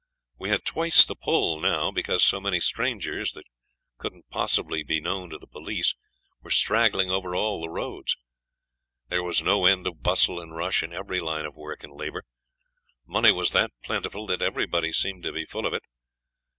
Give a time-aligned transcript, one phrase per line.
[0.39, 3.45] We had twice the pull now, because so many strangers, that
[3.99, 5.93] couldn't possibly be known to the police,
[6.41, 8.15] were straggling over all the roads.
[9.09, 12.23] There was no end of bustle and rush in every line of work and labour.
[13.05, 15.83] Money was that plentiful that everybody seemed to be full of it.